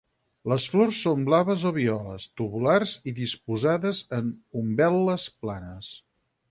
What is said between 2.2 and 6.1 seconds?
tubulars i disposades en umbel·les planes.